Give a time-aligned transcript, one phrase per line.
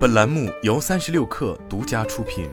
[0.00, 2.48] 本栏目由三十六氪独家出品。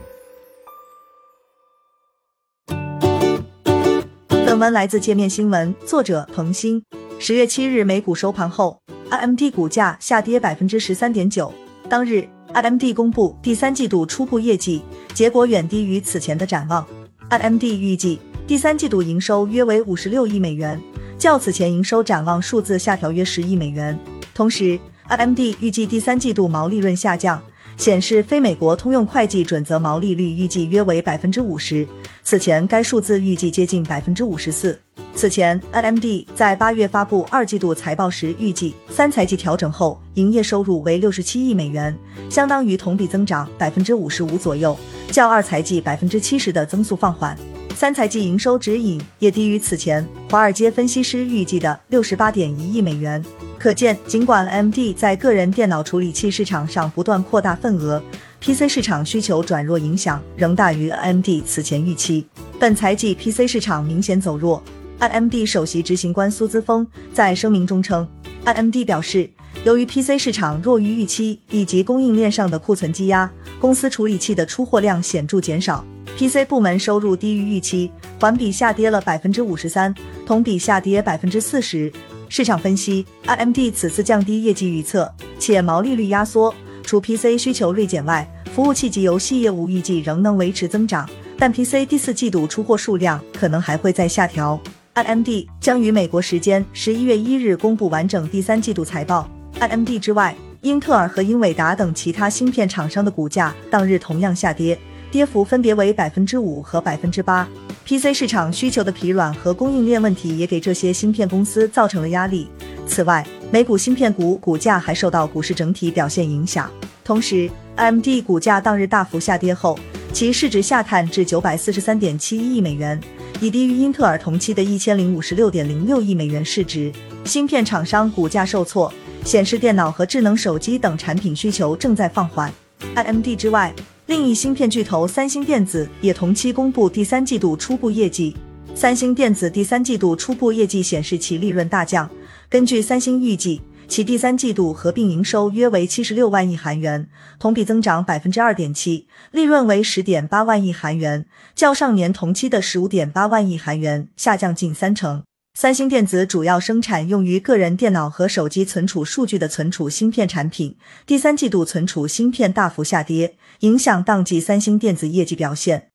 [4.28, 6.84] 本文来自界面新闻，作者彭鑫。
[7.18, 11.50] 十月七日美股收盘后，AMD 股价下跌百分之十三点九。
[11.88, 14.82] 当日，AMD 公布第三季度初步业绩，
[15.14, 16.86] 结果远低于此前的展望。
[17.30, 20.78] AMD 预计第三季度营收约为五十六亿美元，
[21.16, 23.98] 较此前营收展望数字下调约十亿美元。
[24.34, 24.78] 同时
[25.08, 27.42] ，AMD 预计第三季度毛利润下降，
[27.76, 31.86] 显示非美国通用会计准则毛利率预计约为百分之五十，
[32.22, 34.78] 此前该数字预计接近百分之五十四。
[35.14, 41.96] 此前，AMD 在八月发布二季度财报时，预计三财季调整后营业收入为六十七亿美元，
[42.30, 44.78] 相当于同比增长百分之五十五左右，
[45.10, 47.36] 较二财季百分之七十的增速放缓。
[47.74, 53.24] 三财季营收指引也低于此前华尔街分析师预计的六十八点一亿美元。
[53.58, 58.00] 可见，尽管 AMD 在个人电脑处理器市场上不断扩大份额
[58.40, 62.24] ，PC 市场需求转弱影响仍大于 AMD 此前预期。
[62.60, 64.62] 本财季 PC 市场明显走弱。
[65.00, 68.06] AMD 首席执行官苏姿峰在声明中称
[68.44, 69.28] ，AMD 表示，
[69.64, 73.28] 由于 PC 市场弱于预期以及供应链上的库存积压，
[73.60, 75.84] 公司处理器的出货量显著减少
[76.16, 79.94] ，PC 部门收入低于预期，环比下跌了百分之五十三，
[80.26, 81.92] 同比下跌百分之四十。
[82.28, 86.52] 市场分析，AMD 此次降低业绩预测，且毛利率压缩，
[86.82, 91.08] 除 PC 需求锐减外，服务器及游戏业务预计仍能维持增长，
[91.38, 94.60] 但 PC 第四季度出货数量可能还会再下调。
[94.94, 95.28] AMD
[95.60, 99.30] 将于美国时间十一月一日公布完整第三季度财报。
[99.60, 104.76] AMD 之外，英特尔和英伟达等其他芯片厂商的股价当日同样下跌，
[105.10, 107.48] 跌幅分别为百分之五和百分之八。
[107.86, 112.48] PC 市场需求的疲软和供应链问题也给这些芯片公司造成了压力。
[112.86, 116.70] 此外，美股芯片股股价还受到股市整体表现影响。
[117.02, 119.78] 同时，AMD 股价当日大幅下跌后，
[120.12, 123.00] 其市值下探至九百四十三点七一亿美元，
[123.40, 126.92] 已低于英特尔同期的一千零五十六点零六亿美元市值。
[127.24, 128.92] 芯片厂商股价受挫，
[129.24, 132.52] 显示电脑和智能手机等产品需求正在放缓。
[132.94, 133.74] AMD 之外，
[134.08, 138.34] 另一芯片巨头三星电子也同期公布第三季度初步业绩。
[138.74, 142.08] 三星电子第三季度初步业绩显示其利润大降。
[142.48, 147.06] 根据三星预计，其第三季度合并营收约为七十六万亿韩元，
[147.38, 155.22] 同比增长百分之二点七，利润为十点八万亿韩元，较上年同期的十五点八万亿韩元下降近三成。
[155.60, 165.87] 三星电子主要生产用于个人电脑和手机存储数据的存储芯片产品，第三季度存储芯片大幅下跌，影响当季三星电子业绩表现。